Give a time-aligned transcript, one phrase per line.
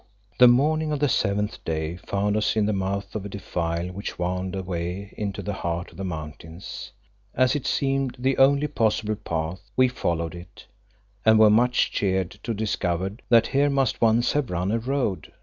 [0.39, 4.17] The morning of the seventh day found us in the mouth of a defile which
[4.17, 6.91] wound away into the heart of the mountains.
[7.35, 10.65] As it seemed the only possible path, we followed it,
[11.23, 15.31] and were much cheered to discover that here must once have run a road.